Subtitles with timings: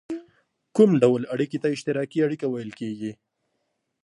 [0.75, 3.11] کوم ډول اړیکې ته اشتراکي اړیکه ویل کیږي؟